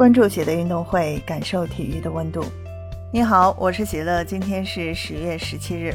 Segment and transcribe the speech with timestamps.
[0.00, 2.42] 关注喜乐运动会，感受体育的温度。
[3.12, 4.24] 你好，我是喜乐。
[4.24, 5.94] 今天是十月十七日，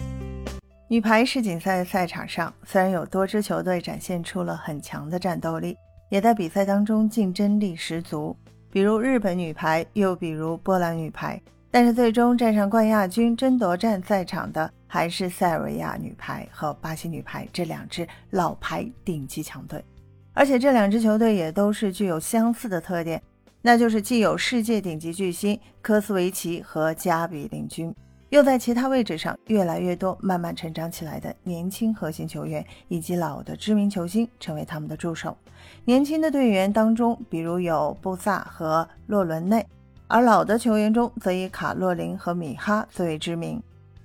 [0.88, 5.76] 女排世锦赛赛场上，虽然有多支球队展现出了很强的战斗力，
[6.12, 8.38] 也在比赛当中竞争力十足，
[8.70, 11.42] 比如日本女排，又比如波兰女排，
[11.72, 19.84] 但是最终站上冠亚军争夺战赛场的，还是塞尔维亚女排和巴西女排这两支老牌顶级强队，
[20.32, 23.20] 而且这两支球队也都是具有相似的特点。
[23.66, 27.92] 那就是既有世界顶级巨星科斯维奇和加比领军，
[28.30, 35.36] 又在其他位置上越来越多慢慢成长起来的年轻核心球员，以及老的知名球星成为他们的助手。
[35.84, 39.66] 年轻的队员当中，比如有布萨和洛伦内，
[40.06, 43.60] 而老的球员中则以卡洛琳和米哈最为知名。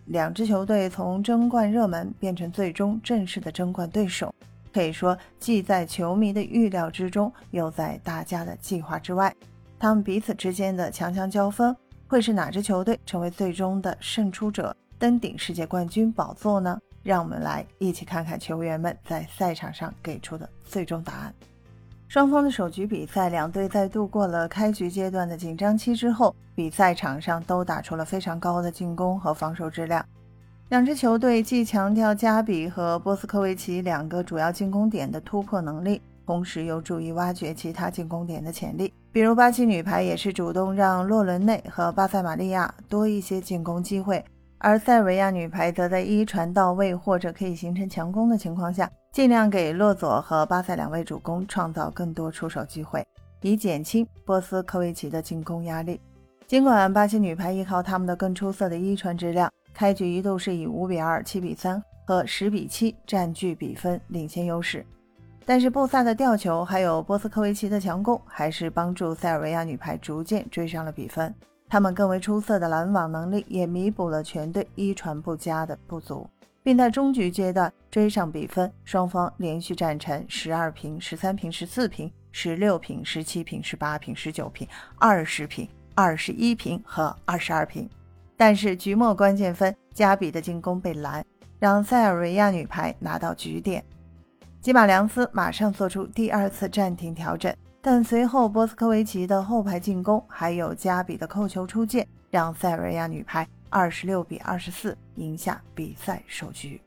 [0.06, 4.34] 两支球队从争冠热门变成最终正式的争冠对手，
[4.72, 9.34] 可以说既在球迷的预料之中，又在大家的计划之外。
[9.78, 11.74] 他们彼此之间的强强交锋，
[12.06, 16.78] 会是哪支球队成为最终的胜出者，登顶世界冠军宝座呢？
[17.02, 21.34] 让我们来一起看看球员们在赛场上给出的最终答案。
[22.08, 30.04] 双方的首局比赛，两队在度过了开局阶段的紧张期之后，比赛场上都打出了非常高的进攻和防守质量。
[30.70, 36.00] 两支球队既强调加比和波斯科维奇两个主要进攻点的突破能力。
[36.24, 44.24] 同时又注意挖掘其他进攻点的潜力，比如巴西女排也是主动让洛伦内和巴塞玛利亚多一些进攻机会，
[44.58, 53.04] 而塞尔维亚女排则在一传到位或者可以形成强攻的情况下，尽量给洛佐和巴塞两位主攻创造更多出手机会，
[53.42, 56.00] 以减轻波斯科维奇的进攻压力。
[56.46, 64.84] 尽管巴西女排依靠他们的更出色的一传质量，开局一度是以五比二、七比三和十比七占据比分领先优势。
[65.46, 71.34] 但是布萨的吊球，还有波斯科维奇的强攻，还是帮助塞尔维亚女排逐渐追上了比分。
[71.68, 76.28] 他们更为出色的拦网能力，也弥补了全队一传不佳的不足，
[76.62, 78.70] 并在中局阶段追上比分。
[78.84, 84.68] 双方连续战成十二平、十三平、十四平、十六平、十七平、十八平、十九平、
[84.98, 87.88] 二十平、二十一平和二十二平。
[88.40, 91.22] 但是局末关键分，加比的进攻被拦，
[91.58, 93.84] 让塞尔维亚女排拿到局点。
[94.62, 106.80] 吉马良斯马上做出第二次暂停调整，但随后波斯科维奇的后排进攻，还有加比的扣球出界，让塞尔维亚女排二十六比二十四赢下比赛首局。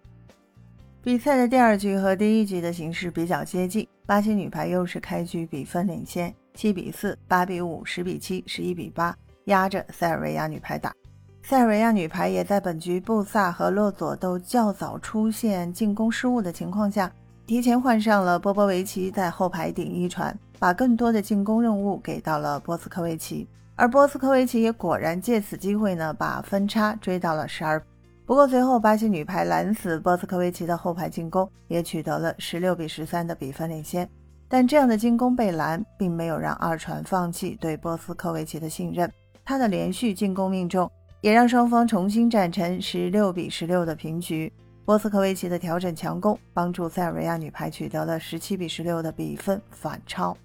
[1.03, 9.15] 比赛的第二局和第一局的形势比较接近，巴西女排又是开局比分领先，七比四、八比五、十比七、十一比八，
[9.45, 10.91] 压着塞尔维亚女排打。
[11.45, 17.11] 塞尔维亚女排也在本局布萨和洛佐都较早出现进攻失误的情况下。
[17.45, 23.45] 提前换上了波波维奇在后排顶一传，把更多的进攻任务给到了波斯科维奇，
[23.75, 27.81] 而波斯科维奇也果然借此机会呢，把分差追到了十二。
[28.25, 34.09] 不过随后巴西女排拦死波斯科维奇的后排进攻，也取得了十六比十三的比分领先。
[34.47, 39.11] 但这样的进攻被拦，并没有让二传放弃对波斯科维奇的信任，
[39.43, 40.89] 他的连续进攻命中，
[41.23, 44.51] 也让双方重新战成十六比十六的平局。
[44.83, 50.35] 波斯科维奇的调整强攻，帮助塞尔维亚女排取得了十七比十六的比分反超。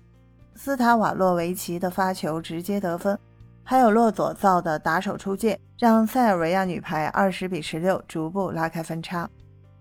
[0.54, 3.18] 斯塔瓦洛维奇的发球直接得分，
[3.64, 9.28] 还有洛佐造的打手出界，让塞尔维亚女排二十比十六逐步拉开分差。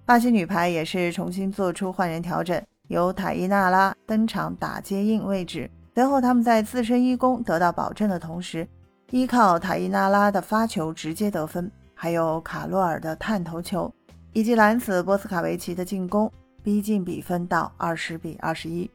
[0.04, 5.70] 巴西女排也是重新做出换人调整，由塔伊纳拉登场打接应位置。
[5.94, 8.68] 随后他们在自身一攻得到保证的同时，
[9.12, 13.92] 依靠塔伊纳拉的发球直接得分，还有卡洛尔的探头球。
[14.34, 16.32] 以及拦死波斯卡维奇的进攻，
[16.62, 18.88] 逼近比分到二十比二十一。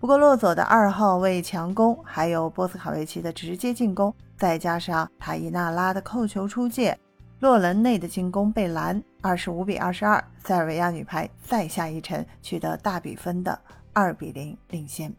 [0.00, 6.98] 不过洛佐的二号位强攻，还有波斯卡维奇的直接进攻，再加上塔伊纳拉的扣球出界，
[7.38, 13.56] 洛伦内的进攻被拦，二十五比二十二，塞尔维亚女排再下一城，取得大比分的
[13.92, 15.14] 二比零领先。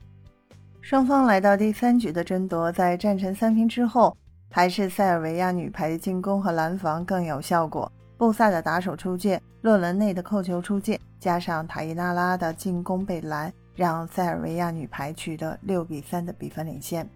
[0.81, 4.17] 双方来到第三局的争夺，在战成三平之后，
[4.51, 7.91] 还是塞尔维亚女排的进攻和拦防更有效果。
[8.17, 17.07] 布萨的打手出界，洛伦内的扣球出界，加上塔伊纳拉的进攻被拦，让塞尔维亚女排取得六比三的比分领先。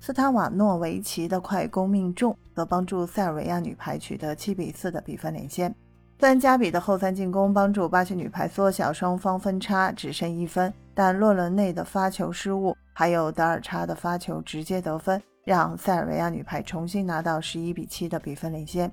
[0.00, 5.74] 斯塔瓦诺维奇的快攻命中，则帮助塞尔维亚女排取得七比四的比分领先。
[6.20, 18.90] 虽然加比的后三进攻帮助巴西女排缩小双方分差，只剩一分，但洛伦内的发球失误，还有德尔查的发球直接得分，让塞尔维亚女排重新拿到十一比七的比分领先。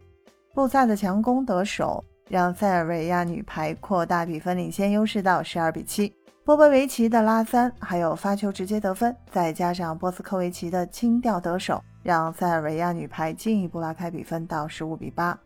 [0.53, 6.13] 布萨的强攻得手，让塞尔维亚女排扩大比分领先优势到十二比七。
[6.45, 15.37] 波波维奇的拉三，还有发球直接得分，再加上波斯科维奇的轻吊得手，让塞尔维亚女排进一步拉开比分到十五比八。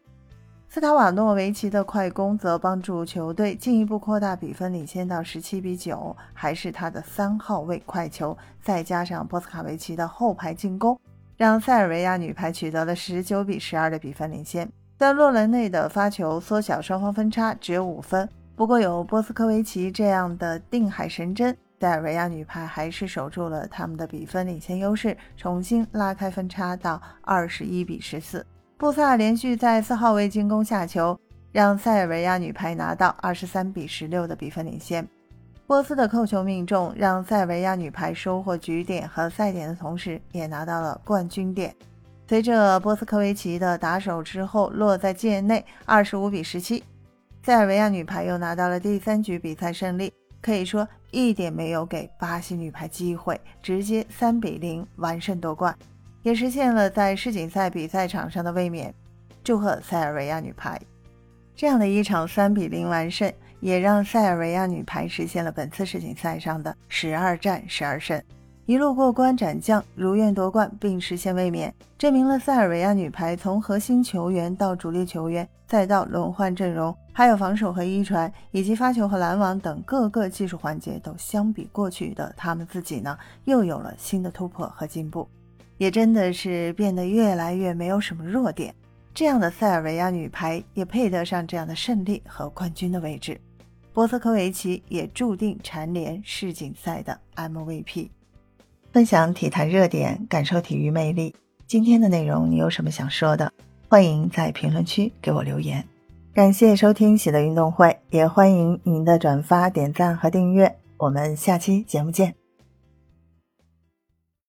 [0.72, 6.16] 斯塔瓦诺维奇的快攻则帮助球队进一步扩大比分，领先到十七比九。
[6.32, 10.96] 还是他的三号位快球，再加上波斯卡维奇的后排进攻，
[11.36, 14.72] 让塞尔维亚女排取得了十九比十二的比分领先。
[14.96, 18.30] 但洛伦内的发球缩小双方分差，只有五分。
[18.56, 28.46] 不过有波斯科维奇这样的定海神针，塞尔维亚女排还是守住了他们的比分领先优势，重新拉开分差到二十一比十四。
[28.80, 31.20] 布萨连续在四号位进攻下球，
[31.52, 35.06] 让塞尔维亚女排拿到二十三比十六的比分领先。
[35.68, 41.76] 波斯的扣球命中，让塞尔维亚女排收获局点和赛点的同时，也拿到了冠军点。
[42.26, 46.82] 随着波斯科维奇的打手之后落在界内，二十五比十七。
[47.44, 55.78] 塞尔维亚女排又拿到了第三局比赛胜利，可以说一点没有给巴西女排机会，直接三比零完胜夺冠，
[56.24, 58.94] 也实现了在世锦赛比赛场上的卫冕。
[59.44, 60.80] 祝贺塞尔维亚女排！
[61.56, 68.22] 这样的一场三比零完胜，也让塞尔维亚女排实现了本次世锦赛上的十二战十二胜。
[68.66, 85.28] 一路过关斩将，如愿夺冠并实现卫冕，证明了塞尔维亚女排从核心球员到主力球员，再到轮换阵容，还有防守和一传，以及发球和拦网等各个技术环节，都相比过去的他们自己呢，又有了新的突破和进步，
[85.80, 88.72] 也真的是变得越来越没有什么弱点。
[89.12, 93.42] 这样的塞尔维亚女排也配得上这样的胜利和冠军的位置。
[93.92, 98.10] 波斯科维奇也注定蝉联世锦赛的 MVP。
[98.94, 101.36] 分享体坛热点，感受体育魅力。
[101.66, 103.52] 今天的内容你有什么想说的？
[103.88, 105.84] 欢迎在评论区给我留言。
[106.34, 110.74] 感谢收听喜乐运动会，也欢迎您的转发、点赞和订阅。
[110.98, 112.39] 我们下期节目见。